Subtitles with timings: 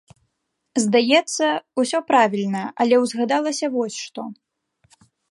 [0.83, 1.45] Здаецца,
[1.83, 4.21] усё правільна, але ўзгадалася вось што.